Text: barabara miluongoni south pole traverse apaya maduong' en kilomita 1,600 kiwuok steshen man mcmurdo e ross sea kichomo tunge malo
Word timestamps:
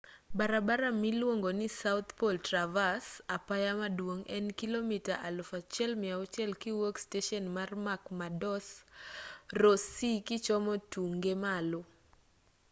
barabara 0.37 0.89
miluongoni 1.03 1.67
south 1.81 2.09
pole 2.19 2.39
traverse 2.47 3.09
apaya 3.37 3.71
maduong' 3.81 4.27
en 4.35 4.45
kilomita 4.59 5.13
1,600 5.29 6.61
kiwuok 6.61 6.95
steshen 7.03 7.45
man 7.55 7.71
mcmurdo 7.85 8.51
e 8.59 8.61
ross 9.61 9.83
sea 9.95 10.17
kichomo 10.27 10.73
tunge 10.91 11.33
malo 11.43 11.79